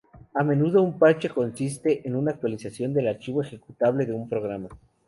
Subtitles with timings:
[0.33, 4.69] A menudo un parche consiste en una actualización del archivo ejecutable de un programa.